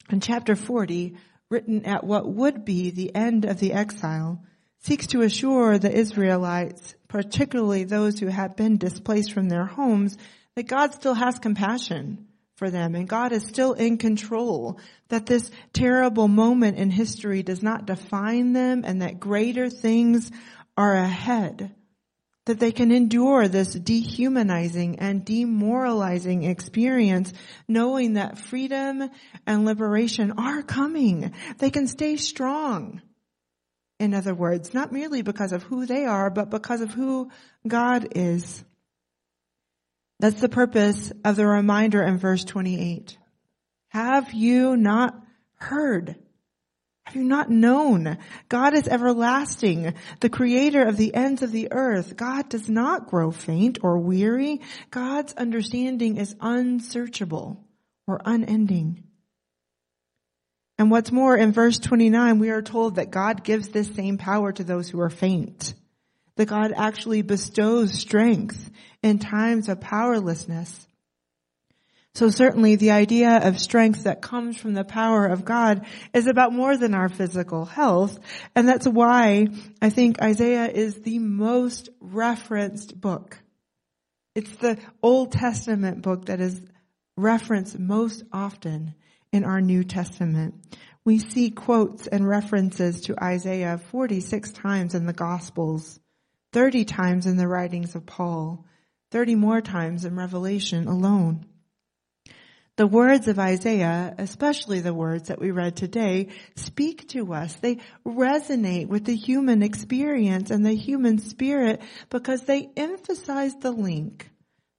In 0.09 0.19
chapter 0.19 0.55
40, 0.55 1.15
written 1.49 1.85
at 1.85 2.03
what 2.03 2.27
would 2.27 2.65
be 2.65 2.91
the 2.91 3.13
end 3.15 3.45
of 3.45 3.59
the 3.59 3.73
exile, 3.73 4.43
seeks 4.79 5.07
to 5.07 5.21
assure 5.21 5.77
the 5.77 5.91
Israelites, 5.91 6.95
particularly 7.07 7.83
those 7.83 8.19
who 8.19 8.27
have 8.27 8.55
been 8.55 8.77
displaced 8.77 9.33
from 9.33 9.49
their 9.49 9.65
homes, 9.65 10.17
that 10.55 10.67
God 10.67 10.93
still 10.93 11.13
has 11.13 11.39
compassion 11.39 12.27
for 12.55 12.69
them 12.69 12.93
and 12.93 13.07
God 13.07 13.31
is 13.31 13.45
still 13.45 13.73
in 13.73 13.97
control, 13.97 14.79
that 15.07 15.25
this 15.25 15.49
terrible 15.73 16.27
moment 16.27 16.77
in 16.77 16.91
history 16.91 17.41
does 17.41 17.63
not 17.63 17.85
define 17.85 18.53
them 18.53 18.83
and 18.85 19.01
that 19.01 19.19
greater 19.19 19.69
things 19.69 20.29
are 20.77 20.95
ahead, 20.95 21.73
that 22.49 22.59
they 22.59 22.71
can 22.71 22.91
endure 22.91 23.47
this 23.47 23.71
dehumanizing 23.71 24.97
and 24.97 25.23
demoralizing 25.23 26.41
experience 26.41 27.31
knowing 27.67 28.13
that 28.13 28.39
freedom 28.39 29.07
and 29.45 29.65
liberation 29.65 30.33
are 30.35 30.63
coming. 30.63 31.31
They 31.59 31.69
can 31.69 31.87
stay 31.87 32.17
strong. 32.17 33.03
In 33.99 34.15
other 34.15 34.33
words, 34.33 34.73
not 34.73 34.91
merely 34.91 35.21
because 35.21 35.51
of 35.51 35.61
who 35.61 35.85
they 35.85 36.05
are, 36.05 36.31
but 36.31 36.49
because 36.49 36.81
of 36.81 36.91
who 36.91 37.29
God 37.67 38.07
is. 38.15 38.63
That's 40.19 40.41
the 40.41 40.49
purpose 40.49 41.11
of 41.23 41.35
the 41.35 41.45
reminder 41.45 42.01
in 42.01 42.17
verse 42.17 42.43
28. 42.45 43.15
Have 43.89 44.33
you 44.33 44.75
not 44.75 45.23
heard? 45.57 46.15
Have 47.09 47.15
you 47.15 47.23
not 47.23 47.49
known? 47.49 48.19
God 48.49 48.75
is 48.75 48.87
everlasting, 48.87 49.95
the 50.19 50.29
creator 50.29 50.83
of 50.83 50.95
the 50.95 51.15
ends 51.15 51.41
of 51.41 51.51
the 51.51 51.69
earth. 51.71 52.15
God 52.15 52.49
does 52.49 52.69
not 52.69 53.07
grow 53.07 53.31
faint 53.31 53.79
or 53.81 53.97
weary. 53.97 54.61
God's 54.91 55.33
understanding 55.33 56.17
is 56.17 56.35
unsearchable 56.39 57.65
or 58.05 58.21
unending. 58.23 59.05
And 60.77 60.91
what's 60.91 61.11
more, 61.11 61.35
in 61.35 61.51
verse 61.51 61.79
29, 61.79 62.37
we 62.37 62.51
are 62.51 62.61
told 62.61 62.97
that 62.97 63.09
God 63.09 63.43
gives 63.43 63.69
this 63.69 63.91
same 63.95 64.19
power 64.19 64.51
to 64.51 64.63
those 64.63 64.87
who 64.87 64.99
are 65.01 65.09
faint. 65.09 65.73
That 66.35 66.45
God 66.45 66.71
actually 66.77 67.23
bestows 67.23 67.91
strength 67.91 68.69
in 69.01 69.17
times 69.17 69.67
of 69.67 69.81
powerlessness. 69.81 70.85
So 72.15 72.29
certainly 72.29 72.75
the 72.75 72.91
idea 72.91 73.37
of 73.37 73.59
strength 73.59 74.03
that 74.03 74.21
comes 74.21 74.57
from 74.57 74.73
the 74.73 74.83
power 74.83 75.27
of 75.27 75.45
God 75.45 75.85
is 76.13 76.27
about 76.27 76.53
more 76.53 76.75
than 76.75 76.93
our 76.93 77.07
physical 77.07 77.65
health. 77.65 78.19
And 78.55 78.67
that's 78.67 78.87
why 78.87 79.47
I 79.81 79.89
think 79.89 80.21
Isaiah 80.21 80.67
is 80.67 80.95
the 80.95 81.19
most 81.19 81.89
referenced 81.99 82.99
book. 82.99 83.37
It's 84.35 84.55
the 84.57 84.77
Old 85.03 85.31
Testament 85.31 86.01
book 86.01 86.25
that 86.25 86.39
is 86.39 86.59
referenced 87.15 87.77
most 87.77 88.23
often 88.31 88.95
in 89.31 89.43
our 89.43 89.61
New 89.61 89.83
Testament. 89.83 90.55
We 91.05 91.19
see 91.19 91.49
quotes 91.51 92.07
and 92.07 92.27
references 92.27 93.01
to 93.01 93.23
Isaiah 93.23 93.77
46 93.77 94.51
times 94.51 94.95
in 94.95 95.05
the 95.05 95.13
Gospels, 95.13 95.99
30 96.53 96.85
times 96.85 97.25
in 97.25 97.37
the 97.37 97.47
writings 97.47 97.95
of 97.95 98.05
Paul, 98.05 98.65
30 99.11 99.35
more 99.35 99.61
times 99.61 100.05
in 100.05 100.15
Revelation 100.15 100.87
alone. 100.87 101.45
The 102.79 102.87
words 102.87 103.27
of 103.27 103.37
Isaiah, 103.37 104.15
especially 104.17 104.79
the 104.79 104.93
words 104.93 105.27
that 105.27 105.41
we 105.41 105.51
read 105.51 105.75
today, 105.75 106.29
speak 106.55 107.09
to 107.09 107.33
us. 107.33 107.53
They 107.55 107.79
resonate 108.07 108.87
with 108.87 109.03
the 109.03 109.17
human 109.17 109.63
experience 109.63 110.49
and 110.49 110.65
the 110.65 110.75
human 110.75 111.17
spirit 111.17 111.81
because 112.09 112.43
they 112.43 112.69
emphasize 112.77 113.53
the 113.55 113.73
link 113.73 114.29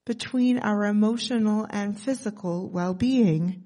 between 0.07 0.61
our 0.61 0.87
emotional 0.87 1.67
and 1.69 2.01
physical 2.01 2.71
well-being. 2.71 3.65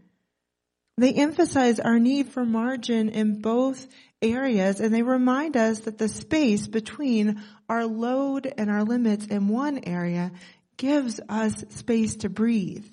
They 0.98 1.12
emphasize 1.12 1.78
our 1.78 2.00
need 2.00 2.30
for 2.30 2.44
margin 2.44 3.10
in 3.10 3.40
both 3.40 3.86
areas 4.20 4.80
and 4.80 4.92
they 4.92 5.02
remind 5.02 5.56
us 5.56 5.78
that 5.82 5.98
the 5.98 6.08
space 6.08 6.66
between 6.66 7.40
our 7.68 7.86
load 7.86 8.52
and 8.58 8.68
our 8.68 8.82
limits 8.82 9.26
in 9.26 9.46
one 9.46 9.78
area 9.84 10.32
gives 10.76 11.20
us 11.28 11.64
space 11.68 12.16
to 12.16 12.28
breathe 12.28 12.84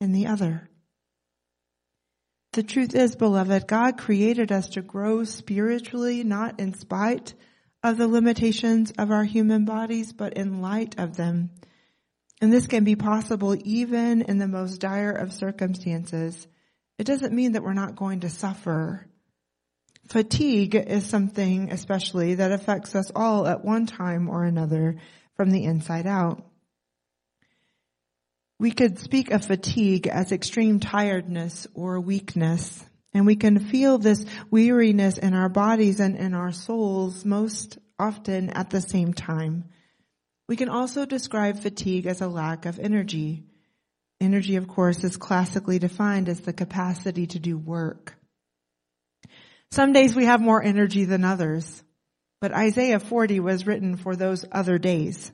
in 0.00 0.12
the 0.12 0.26
other. 0.26 0.68
The 2.52 2.62
truth 2.62 2.94
is, 2.94 3.16
beloved, 3.16 3.66
God 3.66 3.98
created 3.98 4.50
us 4.50 4.70
to 4.70 4.82
grow 4.82 5.24
spiritually, 5.24 6.24
not 6.24 6.58
in 6.58 6.74
spite 6.74 7.34
of 7.82 7.98
the 7.98 8.08
limitations 8.08 8.92
of 8.98 9.10
our 9.10 9.24
human 9.24 9.64
bodies, 9.64 10.12
but 10.12 10.34
in 10.34 10.62
light 10.62 10.98
of 10.98 11.16
them. 11.16 11.50
And 12.40 12.52
this 12.52 12.66
can 12.66 12.84
be 12.84 12.96
possible 12.96 13.56
even 13.64 14.22
in 14.22 14.38
the 14.38 14.48
most 14.48 14.78
dire 14.78 15.12
of 15.12 15.32
circumstances. 15.32 16.46
It 16.98 17.04
doesn't 17.04 17.34
mean 17.34 17.52
that 17.52 17.62
we're 17.62 17.74
not 17.74 17.96
going 17.96 18.20
to 18.20 18.30
suffer. 18.30 19.06
Fatigue 20.08 20.74
is 20.74 21.04
something 21.06 21.70
especially 21.72 22.36
that 22.36 22.52
affects 22.52 22.94
us 22.94 23.10
all 23.14 23.46
at 23.46 23.64
one 23.64 23.86
time 23.86 24.28
or 24.28 24.44
another 24.44 24.96
from 25.36 25.50
the 25.50 25.64
inside 25.64 26.06
out. 26.06 26.44
We 28.58 28.70
could 28.70 28.98
speak 28.98 29.30
of 29.30 29.44
fatigue 29.44 30.06
as 30.06 30.32
extreme 30.32 30.80
tiredness 30.80 31.66
or 31.74 32.00
weakness, 32.00 32.82
and 33.12 33.26
we 33.26 33.36
can 33.36 33.58
feel 33.58 33.98
this 33.98 34.24
weariness 34.50 35.18
in 35.18 35.34
our 35.34 35.50
bodies 35.50 36.00
and 36.00 36.16
in 36.16 36.32
our 36.32 36.52
souls 36.52 37.24
most 37.24 37.78
often 37.98 38.48
at 38.50 38.70
the 38.70 38.80
same 38.80 39.12
time. 39.12 39.64
We 40.48 40.56
can 40.56 40.70
also 40.70 41.04
describe 41.04 41.60
fatigue 41.60 42.06
as 42.06 42.22
a 42.22 42.28
lack 42.28 42.64
of 42.64 42.78
energy. 42.78 43.44
Energy, 44.20 44.56
of 44.56 44.68
course, 44.68 45.04
is 45.04 45.18
classically 45.18 45.78
defined 45.78 46.30
as 46.30 46.40
the 46.40 46.54
capacity 46.54 47.26
to 47.26 47.38
do 47.38 47.58
work. 47.58 48.14
Some 49.70 49.92
days 49.92 50.14
we 50.14 50.24
have 50.24 50.40
more 50.40 50.62
energy 50.62 51.04
than 51.04 51.24
others, 51.24 51.82
but 52.40 52.52
Isaiah 52.52 53.00
40 53.00 53.40
was 53.40 53.66
written 53.66 53.96
for 53.96 54.16
those 54.16 54.46
other 54.50 54.78
days 54.78 55.30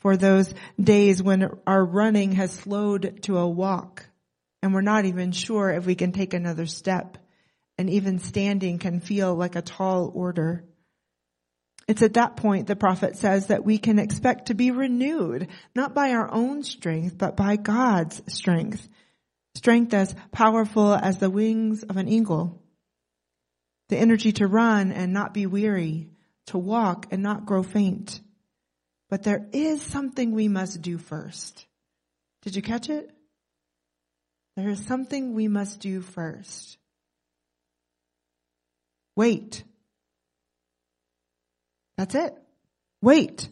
for 0.00 0.16
those 0.16 0.52
days 0.82 1.22
when 1.22 1.50
our 1.66 1.84
running 1.84 2.32
has 2.32 2.52
slowed 2.52 3.22
to 3.22 3.38
a 3.38 3.48
walk 3.48 4.06
and 4.62 4.74
we're 4.74 4.80
not 4.80 5.04
even 5.04 5.32
sure 5.32 5.70
if 5.70 5.86
we 5.86 5.94
can 5.94 6.12
take 6.12 6.34
another 6.34 6.66
step 6.66 7.18
and 7.78 7.88
even 7.88 8.18
standing 8.18 8.78
can 8.78 9.00
feel 9.00 9.34
like 9.34 9.56
a 9.56 9.62
tall 9.62 10.10
order. 10.14 10.64
It's 11.88 12.02
at 12.02 12.14
that 12.14 12.36
point 12.36 12.66
the 12.66 12.76
prophet 12.76 13.16
says 13.16 13.48
that 13.48 13.64
we 13.64 13.78
can 13.78 13.98
expect 13.98 14.46
to 14.46 14.54
be 14.54 14.70
renewed, 14.70 15.48
not 15.74 15.94
by 15.94 16.10
our 16.10 16.30
own 16.30 16.62
strength, 16.62 17.16
but 17.16 17.36
by 17.36 17.56
God's 17.56 18.22
strength. 18.32 18.88
Strength 19.54 19.94
as 19.94 20.14
powerful 20.30 20.94
as 20.94 21.18
the 21.18 21.30
wings 21.30 21.82
of 21.82 21.96
an 21.96 22.08
eagle. 22.08 22.62
The 23.88 23.96
energy 23.96 24.32
to 24.32 24.46
run 24.46 24.92
and 24.92 25.12
not 25.12 25.34
be 25.34 25.46
weary, 25.46 26.10
to 26.46 26.58
walk 26.58 27.06
and 27.10 27.22
not 27.22 27.46
grow 27.46 27.62
faint. 27.62 28.20
But 29.10 29.24
there 29.24 29.46
is 29.52 29.82
something 29.82 30.32
we 30.32 30.48
must 30.48 30.80
do 30.80 30.96
first. 30.96 31.66
Did 32.42 32.56
you 32.56 32.62
catch 32.62 32.88
it? 32.88 33.10
There 34.56 34.70
is 34.70 34.86
something 34.86 35.34
we 35.34 35.48
must 35.48 35.80
do 35.80 36.00
first. 36.00 36.78
Wait. 39.16 39.64
That's 41.98 42.14
it. 42.14 42.34
Wait. 43.02 43.48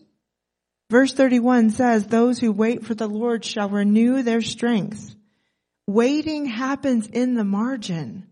Verse 0.91 1.13
31 1.13 1.71
says, 1.71 2.07
those 2.07 2.39
who 2.39 2.53
wait 2.53 2.87
for 2.87 2.95
the 2.95 3.09
Lord 3.09 3.45
shall 3.45 3.69
renew 3.69 4.23
their 4.23 4.41
strength. 4.41 5.15
Waiting 5.87 6.47
happens 6.47 7.07
in 7.07 7.35
the 7.35 7.45
margin, 7.45 8.27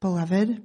beloved. 0.00 0.62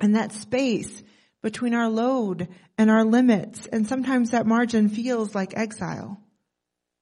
And 0.00 0.16
that 0.16 0.32
space 0.32 1.02
between 1.42 1.74
our 1.74 1.88
load 1.88 2.48
and 2.76 2.90
our 2.90 3.04
limits. 3.04 3.66
And 3.66 3.86
sometimes 3.86 4.30
that 4.30 4.46
margin 4.46 4.88
feels 4.88 5.34
like 5.34 5.56
exile. 5.56 6.20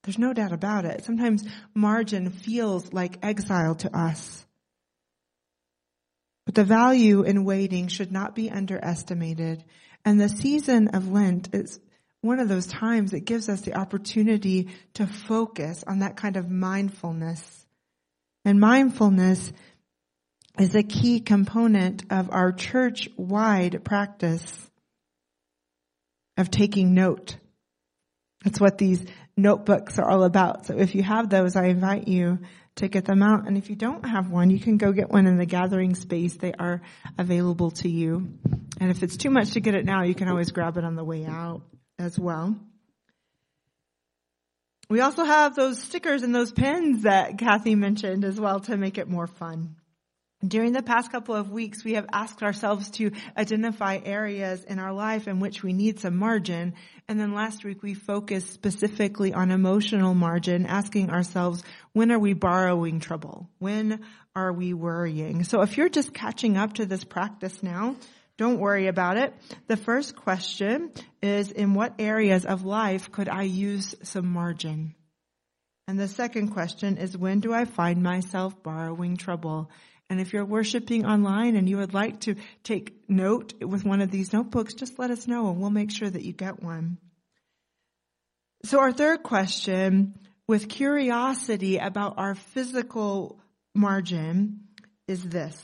There's 0.04 0.18
no 0.18 0.32
doubt 0.32 0.52
about 0.52 0.84
it. 0.84 1.04
Sometimes 1.04 1.44
margin 1.74 2.30
feels 2.30 2.92
like 2.92 3.18
exile 3.22 3.74
to 3.76 3.96
us. 3.96 4.46
But 6.46 6.54
the 6.54 6.64
value 6.64 7.22
in 7.22 7.44
waiting 7.44 7.88
should 7.88 8.10
not 8.10 8.34
be 8.34 8.50
underestimated. 8.50 9.64
And 10.04 10.18
the 10.18 10.28
season 10.28 10.88
of 10.88 11.12
Lent 11.12 11.54
is 11.54 11.78
one 12.20 12.40
of 12.40 12.48
those 12.48 12.66
times 12.66 13.10
that 13.10 13.26
gives 13.26 13.48
us 13.48 13.60
the 13.60 13.74
opportunity 13.74 14.68
to 14.94 15.06
focus 15.06 15.84
on 15.86 15.98
that 15.98 16.16
kind 16.16 16.36
of 16.36 16.50
mindfulness. 16.50 17.66
And 18.44 18.58
mindfulness 18.58 19.52
is 20.58 20.74
a 20.74 20.82
key 20.82 21.20
component 21.20 22.04
of 22.10 22.30
our 22.30 22.52
church-wide 22.52 23.84
practice 23.84 24.70
of 26.36 26.50
taking 26.50 26.94
note. 26.94 27.36
That's 28.44 28.60
what 28.60 28.78
these 28.78 29.04
notebooks 29.36 29.98
are 29.98 30.08
all 30.08 30.24
about. 30.24 30.66
So 30.66 30.78
if 30.78 30.94
you 30.94 31.02
have 31.02 31.28
those, 31.28 31.56
I 31.56 31.66
invite 31.66 32.08
you 32.08 32.38
to 32.76 32.88
get 32.88 33.04
them 33.04 33.22
out. 33.22 33.46
And 33.46 33.56
if 33.56 33.70
you 33.70 33.76
don't 33.76 34.06
have 34.06 34.30
one, 34.30 34.50
you 34.50 34.60
can 34.60 34.76
go 34.76 34.92
get 34.92 35.10
one 35.10 35.26
in 35.26 35.36
the 35.36 35.46
gathering 35.46 35.94
space. 35.94 36.34
They 36.34 36.52
are 36.52 36.80
available 37.18 37.72
to 37.72 37.88
you. 37.88 38.28
And 38.80 38.90
if 38.90 39.02
it's 39.02 39.16
too 39.16 39.30
much 39.30 39.52
to 39.52 39.60
get 39.60 39.74
it 39.74 39.84
now, 39.84 40.04
you 40.04 40.14
can 40.14 40.28
always 40.28 40.52
grab 40.52 40.76
it 40.76 40.84
on 40.84 40.94
the 40.94 41.04
way 41.04 41.24
out 41.26 41.62
as 41.98 42.18
well. 42.18 42.56
We 44.88 45.00
also 45.00 45.24
have 45.24 45.54
those 45.54 45.82
stickers 45.82 46.22
and 46.22 46.34
those 46.34 46.52
pins 46.52 47.02
that 47.02 47.36
Kathy 47.36 47.74
mentioned 47.74 48.24
as 48.24 48.40
well 48.40 48.60
to 48.60 48.76
make 48.76 48.96
it 48.96 49.08
more 49.08 49.26
fun. 49.26 49.76
During 50.46 50.72
the 50.72 50.84
past 50.84 51.10
couple 51.10 51.34
of 51.34 51.50
weeks, 51.50 51.82
we 51.82 51.94
have 51.94 52.06
asked 52.12 52.44
ourselves 52.44 52.90
to 52.92 53.10
identify 53.36 53.98
areas 54.04 54.62
in 54.62 54.78
our 54.78 54.92
life 54.92 55.26
in 55.26 55.40
which 55.40 55.64
we 55.64 55.72
need 55.72 55.98
some 55.98 56.16
margin. 56.16 56.74
And 57.08 57.18
then 57.18 57.34
last 57.34 57.64
week 57.64 57.82
we 57.82 57.94
focused 57.94 58.52
specifically 58.52 59.34
on 59.34 59.50
emotional 59.50 60.14
margin, 60.14 60.64
asking 60.64 61.10
ourselves, 61.10 61.64
when 61.92 62.12
are 62.12 62.20
we 62.20 62.34
borrowing 62.34 63.00
trouble? 63.00 63.50
When 63.58 64.04
are 64.36 64.52
we 64.52 64.74
worrying? 64.74 65.42
So 65.42 65.62
if 65.62 65.76
you're 65.76 65.88
just 65.88 66.14
catching 66.14 66.56
up 66.56 66.74
to 66.74 66.86
this 66.86 67.02
practice 67.02 67.60
now, 67.60 67.96
don't 68.36 68.60
worry 68.60 68.86
about 68.86 69.16
it. 69.16 69.34
The 69.66 69.76
first 69.76 70.14
question 70.14 70.92
is, 71.20 71.50
in 71.50 71.74
what 71.74 71.94
areas 71.98 72.46
of 72.46 72.64
life 72.64 73.10
could 73.10 73.28
I 73.28 73.42
use 73.42 73.96
some 74.04 74.28
margin? 74.28 74.94
And 75.88 75.98
the 75.98 76.06
second 76.06 76.50
question 76.50 76.96
is, 76.96 77.16
when 77.16 77.40
do 77.40 77.52
I 77.52 77.64
find 77.64 78.04
myself 78.04 78.62
borrowing 78.62 79.16
trouble? 79.16 79.70
And 80.10 80.20
if 80.20 80.32
you're 80.32 80.44
worshiping 80.44 81.04
online 81.04 81.54
and 81.54 81.68
you 81.68 81.76
would 81.76 81.92
like 81.92 82.20
to 82.20 82.36
take 82.64 83.08
note 83.08 83.54
with 83.62 83.84
one 83.84 84.00
of 84.00 84.10
these 84.10 84.32
notebooks, 84.32 84.74
just 84.74 84.98
let 84.98 85.10
us 85.10 85.26
know 85.26 85.50
and 85.50 85.60
we'll 85.60 85.70
make 85.70 85.90
sure 85.90 86.08
that 86.08 86.22
you 86.22 86.32
get 86.32 86.62
one. 86.62 86.98
So 88.64 88.80
our 88.80 88.92
third 88.92 89.22
question 89.22 90.18
with 90.46 90.68
curiosity 90.68 91.76
about 91.76 92.14
our 92.16 92.34
physical 92.34 93.38
margin 93.74 94.60
is 95.06 95.22
this. 95.22 95.62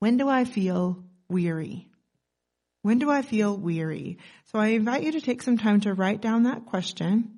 When 0.00 0.16
do 0.16 0.28
I 0.28 0.44
feel 0.44 1.04
weary? 1.28 1.88
When 2.82 2.98
do 2.98 3.10
I 3.10 3.22
feel 3.22 3.56
weary? 3.56 4.18
So 4.52 4.58
I 4.58 4.68
invite 4.68 5.04
you 5.04 5.12
to 5.12 5.20
take 5.20 5.40
some 5.40 5.56
time 5.56 5.80
to 5.82 5.94
write 5.94 6.20
down 6.20 6.42
that 6.42 6.66
question 6.66 7.30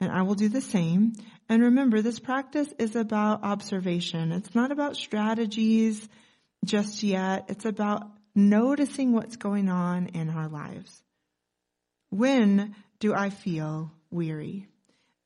and 0.00 0.10
I 0.10 0.22
will 0.22 0.34
do 0.34 0.48
the 0.48 0.60
same. 0.60 1.12
And 1.48 1.62
remember, 1.62 2.02
this 2.02 2.18
practice 2.18 2.72
is 2.78 2.94
about 2.94 3.42
observation. 3.42 4.32
It's 4.32 4.54
not 4.54 4.70
about 4.70 4.96
strategies 4.96 6.08
just 6.64 7.02
yet. 7.02 7.46
It's 7.48 7.64
about 7.64 8.10
noticing 8.34 9.12
what's 9.12 9.36
going 9.36 9.68
on 9.68 10.08
in 10.08 10.28
our 10.28 10.48
lives. 10.48 11.02
When 12.10 12.74
do 13.00 13.14
I 13.14 13.30
feel 13.30 13.92
weary? 14.10 14.68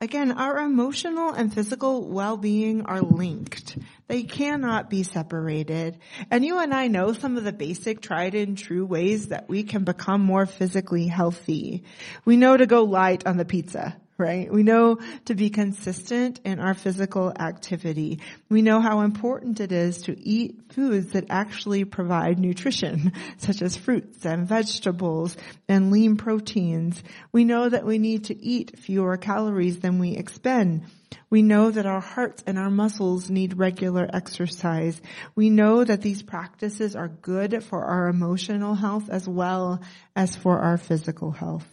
Again, 0.00 0.32
our 0.32 0.58
emotional 0.58 1.30
and 1.30 1.54
physical 1.54 2.08
well-being 2.08 2.82
are 2.86 3.00
linked. 3.00 3.78
They 4.08 4.24
cannot 4.24 4.90
be 4.90 5.04
separated. 5.04 5.98
And 6.28 6.44
you 6.44 6.58
and 6.58 6.74
I 6.74 6.88
know 6.88 7.12
some 7.12 7.36
of 7.36 7.44
the 7.44 7.52
basic 7.52 8.00
tried 8.00 8.34
and 8.34 8.58
true 8.58 8.84
ways 8.84 9.28
that 9.28 9.48
we 9.48 9.62
can 9.62 9.84
become 9.84 10.20
more 10.20 10.46
physically 10.46 11.06
healthy. 11.06 11.84
We 12.24 12.36
know 12.36 12.56
to 12.56 12.66
go 12.66 12.82
light 12.82 13.28
on 13.28 13.36
the 13.36 13.44
pizza 13.44 13.96
right? 14.22 14.52
We 14.52 14.62
know 14.62 14.98
to 15.24 15.34
be 15.34 15.50
consistent 15.50 16.40
in 16.44 16.60
our 16.60 16.74
physical 16.74 17.32
activity. 17.36 18.20
We 18.48 18.62
know 18.62 18.80
how 18.80 19.00
important 19.00 19.58
it 19.58 19.72
is 19.72 20.02
to 20.02 20.16
eat 20.18 20.72
foods 20.72 21.12
that 21.12 21.26
actually 21.28 21.84
provide 21.84 22.38
nutrition, 22.38 23.12
such 23.38 23.62
as 23.62 23.76
fruits 23.76 24.24
and 24.24 24.46
vegetables 24.46 25.36
and 25.68 25.90
lean 25.90 26.16
proteins. 26.16 27.02
We 27.32 27.44
know 27.44 27.68
that 27.68 27.84
we 27.84 27.98
need 27.98 28.26
to 28.26 28.40
eat 28.40 28.78
fewer 28.78 29.16
calories 29.16 29.80
than 29.80 29.98
we 29.98 30.12
expend. 30.12 30.84
We 31.28 31.42
know 31.42 31.72
that 31.72 31.86
our 31.86 32.00
hearts 32.00 32.44
and 32.46 32.58
our 32.58 32.70
muscles 32.70 33.28
need 33.28 33.58
regular 33.58 34.08
exercise. 34.12 35.02
We 35.34 35.50
know 35.50 35.82
that 35.82 36.00
these 36.00 36.22
practices 36.22 36.94
are 36.94 37.08
good 37.08 37.64
for 37.64 37.84
our 37.84 38.06
emotional 38.06 38.76
health 38.76 39.10
as 39.10 39.28
well 39.28 39.82
as 40.14 40.36
for 40.36 40.60
our 40.60 40.78
physical 40.78 41.32
health. 41.32 41.66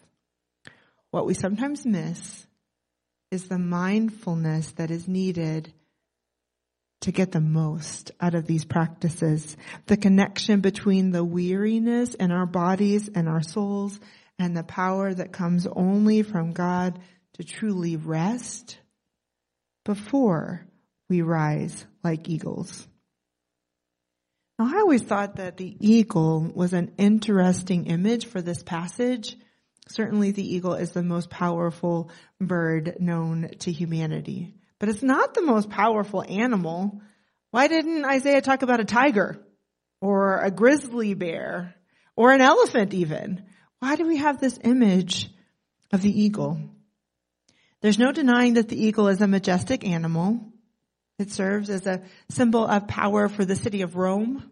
What 1.12 1.26
we 1.26 1.34
sometimes 1.34 1.86
miss 1.86 2.46
is 3.32 3.48
the 3.48 3.58
mindfulness 3.58 4.72
that 4.74 4.92
is 4.92 5.08
needed 5.08 5.74
to 7.02 7.12
get 7.12 7.32
the 7.32 7.42
most 7.42 8.12
out 8.20 8.36
of 8.36 8.46
these 8.46 8.66
practices. 8.66 9.56
The 9.88 9.98
connection 9.98 10.62
between 10.62 11.12
the 11.12 11.24
weariness 11.24 12.14
in 12.14 12.32
our 12.32 12.46
bodies 12.46 13.10
and 13.14 13.30
our 13.30 13.42
souls 13.42 14.00
and 14.38 14.56
the 14.56 14.64
power 14.64 15.14
that 15.14 15.32
comes 15.32 15.66
only 15.68 16.24
from 16.24 16.52
God 16.52 17.00
to 17.34 17.44
truly 17.44 17.96
rest 17.96 18.78
before 19.86 20.66
we 21.10 21.22
rise 21.22 21.86
like 22.04 22.30
eagles. 22.30 22.88
Now 24.58 24.70
I 24.76 24.80
always 24.80 25.04
thought 25.04 25.38
that 25.38 25.58
the 25.58 25.76
eagle 25.80 26.52
was 26.54 26.74
an 26.74 26.92
interesting 26.98 27.86
image 27.86 28.26
for 28.26 28.42
this 28.42 28.62
passage 28.62 29.38
Certainly 29.92 30.32
the 30.32 30.56
eagle 30.56 30.76
is 30.76 30.92
the 30.92 31.04
most 31.04 31.30
powerful 31.30 32.12
bird 32.40 32.98
known 33.00 33.50
to 33.60 33.72
humanity. 33.72 34.54
But 34.80 34.90
it's 34.90 35.02
not 35.02 35.34
the 35.34 35.42
most 35.42 35.70
powerful 35.70 36.24
animal. 36.24 37.02
Why 37.52 37.68
didn't 37.68 38.06
Isaiah 38.06 38.42
talk 38.42 38.62
about 38.62 38.80
a 38.80 38.86
tiger? 38.86 39.44
Or 40.00 40.40
a 40.40 40.52
grizzly 40.52 41.16
bear? 41.16 41.76
Or 42.16 42.32
an 42.32 42.42
elephant 42.42 42.94
even? 42.94 43.44
Why 43.80 43.96
do 43.96 44.06
we 44.06 44.18
have 44.18 44.40
this 44.40 44.60
image 44.64 45.30
of 45.92 46.02
the 46.02 46.22
eagle? 46.22 46.60
There's 47.82 48.00
no 48.00 48.12
denying 48.12 48.56
that 48.56 48.70
the 48.70 48.82
eagle 48.82 49.08
is 49.08 49.22
a 49.22 49.28
majestic 49.28 49.86
animal. 49.88 50.40
It 51.18 51.32
serves 51.32 51.70
as 51.70 51.88
a 51.88 52.04
symbol 52.30 52.66
of 52.66 52.88
power 52.88 53.28
for 53.28 53.44
the 53.44 53.56
city 53.56 53.82
of 53.82 53.96
Rome. 53.96 54.50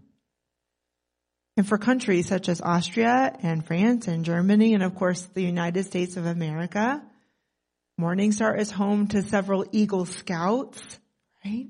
And 1.58 1.67
for 1.67 1.80
countries 1.80 2.28
such 2.28 2.50
as 2.50 2.62
Austria 2.62 3.36
and 3.41 3.65
France 3.65 4.08
and 4.08 4.24
Germany 4.24 4.76
and 4.76 4.84
of 4.84 4.93
course 4.93 5.24
the 5.34 5.41
United 5.41 5.86
States 5.86 6.15
of 6.15 6.28
America, 6.28 7.04
Morningstar 8.00 8.58
is 8.60 8.70
home 8.70 9.08
to 9.08 9.24
several 9.24 9.65
Eagle 9.72 10.06
Scouts, 10.06 11.00
right? 11.43 11.70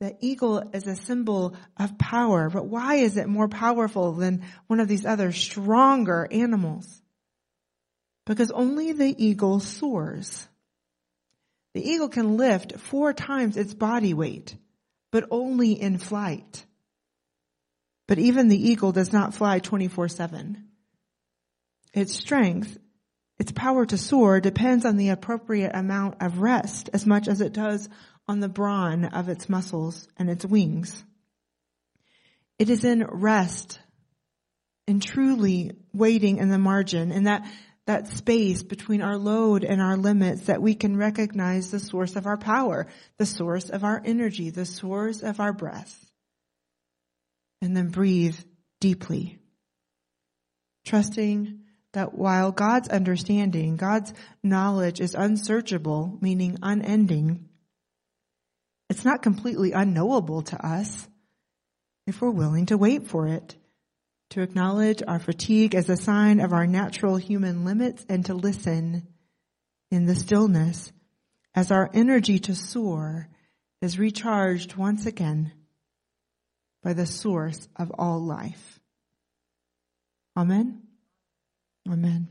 The 0.00 0.14
eagle 0.20 0.70
is 0.74 0.86
a 0.86 0.96
symbol 0.96 1.56
of 1.78 1.96
power, 1.96 2.50
but 2.50 2.66
why 2.66 2.96
is 2.96 3.16
it 3.16 3.26
more 3.26 3.48
powerful 3.48 4.12
than 4.12 4.42
one 4.66 4.80
of 4.80 4.88
these 4.88 5.06
other 5.06 5.32
stronger 5.32 6.28
animals? 6.30 7.00
Because 8.26 8.50
only 8.50 8.92
the 8.92 9.14
eagle 9.16 9.60
soars. 9.60 10.46
The 11.72 11.88
eagle 11.88 12.10
can 12.10 12.36
lift 12.36 12.78
four 12.78 13.14
times 13.14 13.56
its 13.56 13.72
body 13.72 14.12
weight, 14.12 14.56
but 15.10 15.26
only 15.30 15.72
in 15.72 15.96
flight. 15.96 16.66
But 18.06 18.18
even 18.18 18.48
the 18.48 18.70
eagle 18.70 18.92
does 18.92 19.12
not 19.12 19.34
fly 19.34 19.60
24-7. 19.60 20.56
Its 21.92 22.14
strength, 22.14 22.78
its 23.38 23.52
power 23.52 23.86
to 23.86 23.96
soar 23.96 24.40
depends 24.40 24.84
on 24.84 24.96
the 24.96 25.08
appropriate 25.08 25.74
amount 25.74 26.16
of 26.20 26.38
rest 26.38 26.90
as 26.92 27.06
much 27.06 27.28
as 27.28 27.40
it 27.40 27.52
does 27.52 27.88
on 28.28 28.40
the 28.40 28.48
brawn 28.48 29.06
of 29.06 29.28
its 29.28 29.48
muscles 29.48 30.08
and 30.16 30.28
its 30.28 30.44
wings. 30.44 31.02
It 32.58 32.70
is 32.70 32.84
in 32.84 33.04
rest 33.04 33.80
and 34.86 35.02
truly 35.02 35.72
waiting 35.92 36.38
in 36.38 36.50
the 36.50 36.58
margin 36.58 37.10
in 37.10 37.24
that 37.24 37.46
that 37.86 38.08
space 38.08 38.62
between 38.62 39.02
our 39.02 39.18
load 39.18 39.62
and 39.62 39.82
our 39.82 39.98
limits 39.98 40.46
that 40.46 40.62
we 40.62 40.74
can 40.74 40.96
recognize 40.96 41.70
the 41.70 41.78
source 41.78 42.16
of 42.16 42.26
our 42.26 42.38
power, 42.38 42.86
the 43.18 43.26
source 43.26 43.68
of 43.68 43.84
our 43.84 44.00
energy, 44.02 44.48
the 44.48 44.64
source 44.64 45.22
of 45.22 45.38
our 45.38 45.52
breath 45.52 46.03
and 47.64 47.74
then 47.74 47.88
breathe 47.88 48.38
deeply. 48.78 49.38
Trusting 50.84 51.60
that 51.94 52.14
while 52.14 52.52
God's 52.52 52.90
understanding, 52.90 53.76
God's 53.76 54.12
knowledge 54.42 55.00
is 55.00 55.14
unsearchable, 55.14 56.18
meaning 56.20 56.58
unending, 56.60 57.48
it's 58.90 59.04
not 59.04 59.22
completely 59.22 59.72
unknowable 59.72 60.42
to 60.42 60.66
us 60.66 61.08
if 62.06 62.20
we're 62.20 62.30
willing 62.30 62.66
to 62.66 62.76
wait 62.76 63.06
for 63.06 63.28
it, 63.28 63.56
to 64.30 64.42
acknowledge 64.42 65.02
our 65.06 65.18
fatigue 65.18 65.74
as 65.74 65.88
a 65.88 65.96
sign 65.96 66.40
of 66.40 66.52
our 66.52 66.66
natural 66.66 67.16
human 67.16 67.64
limits 67.64 68.04
and 68.10 68.26
to 68.26 68.34
listen 68.34 69.08
in 69.90 70.04
the 70.04 70.14
stillness 70.14 70.92
as 71.54 71.70
our 71.70 71.88
energy 71.94 72.38
to 72.40 72.54
soar 72.54 73.26
is 73.80 73.98
recharged 73.98 74.76
once 74.76 75.06
again 75.06 75.50
by 76.84 76.92
the 76.92 77.06
source 77.06 77.66
of 77.76 77.90
all 77.98 78.20
life. 78.20 78.78
Amen. 80.36 80.82
Amen. 81.90 82.28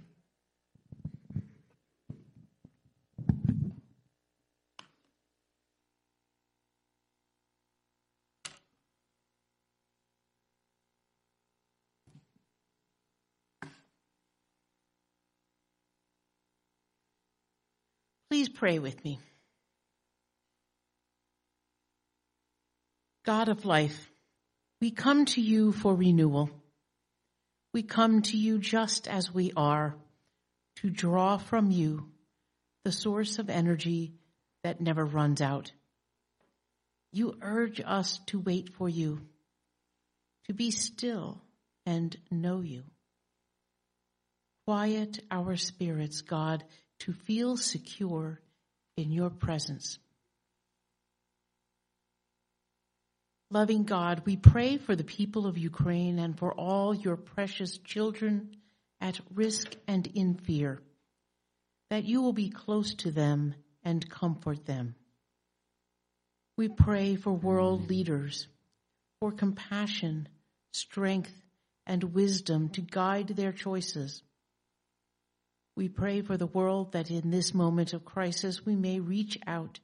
Please 18.29 18.49
pray 18.49 18.79
with 18.79 19.03
me. 19.03 19.19
God 23.25 23.47
of 23.47 23.63
life, 23.65 24.12
we 24.83 24.91
come 24.91 25.23
to 25.23 25.39
you 25.39 25.71
for 25.71 25.95
renewal. 25.95 26.49
We 27.73 27.83
come 27.83 28.21
to 28.23 28.35
you 28.35 28.59
just 28.59 29.07
as 29.07 29.33
we 29.33 29.53
are 29.55 29.95
to 30.81 30.89
draw 30.89 31.37
from 31.37 31.71
you 31.71 32.09
the 32.83 32.91
source 32.91 33.39
of 33.39 33.49
energy 33.49 34.11
that 34.61 34.81
never 34.81 35.05
runs 35.05 35.39
out. 35.41 35.71
You 37.13 37.37
urge 37.41 37.79
us 37.79 38.19
to 38.25 38.41
wait 38.41 38.73
for 38.73 38.89
you, 38.89 39.21
to 40.47 40.53
be 40.53 40.69
still 40.69 41.41
and 41.85 42.17
know 42.29 42.59
you. 42.59 42.83
Quiet 44.67 45.23
our 45.31 45.55
spirits, 45.55 46.23
God, 46.23 46.61
to 46.99 47.13
feel 47.13 47.55
secure 47.55 48.41
in 48.97 49.13
your 49.13 49.29
presence. 49.29 49.97
Loving 53.49 53.83
God, 53.83 54.23
we 54.25 54.35
pray 54.35 54.77
for 54.77 54.95
the 54.95 55.03
people 55.03 55.45
of 55.45 55.57
Ukraine 55.57 56.17
and 56.17 56.37
for 56.37 56.53
all 56.53 56.95
your 56.95 57.17
precious 57.17 57.77
children 57.77 58.55
at 58.99 59.19
risk 59.33 59.75
and 59.87 60.07
in 60.07 60.35
fear, 60.35 60.81
that 61.89 62.05
you 62.05 62.21
will 62.21 62.33
be 62.33 62.49
close 62.49 62.95
to 62.95 63.11
them 63.11 63.53
and 63.83 64.09
comfort 64.09 64.65
them. 64.65 64.95
We 66.57 66.69
pray 66.69 67.15
for 67.15 67.33
world 67.33 67.89
leaders, 67.89 68.47
for 69.19 69.31
compassion, 69.31 70.29
strength, 70.71 71.33
and 71.85 72.03
wisdom 72.15 72.69
to 72.69 72.81
guide 72.81 73.27
their 73.29 73.51
choices. 73.51 74.23
We 75.75 75.89
pray 75.89 76.21
for 76.21 76.37
the 76.37 76.47
world 76.47 76.91
that 76.93 77.09
in 77.09 77.31
this 77.31 77.53
moment 77.53 77.93
of 77.93 78.05
crisis 78.05 78.65
we 78.65 78.75
may 78.75 78.99
reach 78.99 79.37
out 79.45 79.79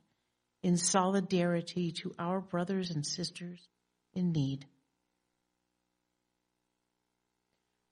in 0.61 0.77
solidarity 0.77 1.91
to 1.91 2.13
our 2.19 2.41
brothers 2.41 2.91
and 2.91 3.05
sisters 3.05 3.67
in 4.13 4.31
need. 4.31 4.65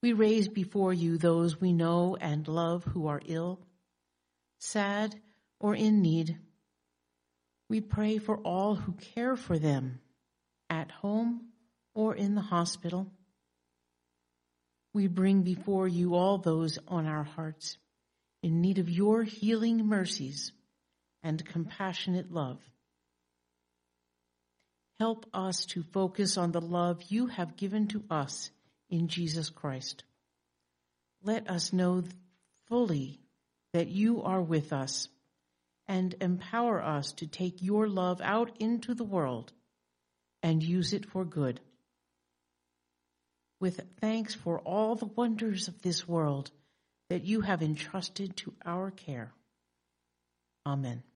We 0.02 0.14
raise 0.14 0.48
before 0.48 0.94
you 0.94 1.18
those 1.18 1.60
we 1.60 1.74
know 1.74 2.18
and 2.20 2.48
love 2.48 2.84
who 2.84 3.08
are 3.08 3.22
ill, 3.26 3.60
sad, 4.60 5.16
or 5.60 5.76
in 5.76 6.02
need. 6.02 6.38
We 7.70 7.82
pray 7.82 8.18
for 8.18 8.38
all 8.38 8.76
who 8.76 8.94
care 9.16 9.36
for 9.36 9.58
them 9.58 10.00
at 10.70 10.92
home 10.92 11.50
or 11.96 12.16
in 12.16 12.36
the 12.36 12.42
hospital. 12.42 13.12
We 14.94 15.08
bring 15.08 15.42
before 15.42 15.88
you 15.88 16.16
all 16.16 16.38
those 16.38 16.78
on 16.88 17.08
our 17.08 17.24
hearts 17.24 17.78
in 18.44 18.62
need 18.62 18.78
of 18.78 18.90
your 18.90 19.24
healing 19.24 19.86
mercies 19.86 20.52
and 21.24 21.46
compassionate 21.46 22.32
love. 22.32 22.60
Help 25.00 25.28
us 25.34 25.66
to 25.66 25.84
focus 25.84 26.38
on 26.38 26.52
the 26.52 26.62
love 26.62 27.04
you 27.10 27.28
have 27.28 27.56
given 27.56 27.88
to 27.88 28.04
us 28.10 28.50
in 28.90 29.08
Jesus 29.08 29.50
Christ. 29.50 30.04
Let 31.24 31.50
us 31.50 31.72
know 31.72 32.04
fully 32.68 33.20
that 33.74 33.88
you 33.88 34.24
are 34.24 34.42
with 34.42 34.74
us 34.74 35.08
and 35.88 36.16
empower 36.20 36.82
us 36.82 37.14
to 37.14 37.28
take 37.28 37.62
your 37.62 37.88
love 37.88 38.22
out 38.22 38.58
into 38.60 38.94
the 38.94 39.04
world 39.04 39.54
and 40.42 40.64
use 40.64 40.94
it 40.94 41.06
for 41.06 41.26
good. 41.26 41.60
With 43.60 43.82
thanks 44.00 44.34
for 44.34 44.60
all 44.60 44.96
the 44.96 45.06
wonders 45.06 45.68
of 45.68 45.82
this 45.82 46.08
world 46.08 46.52
that 47.10 47.24
you 47.24 47.42
have 47.42 47.62
entrusted 47.62 48.36
to 48.38 48.54
our 48.66 48.92
care. 48.92 49.32
Amen. 50.66 51.04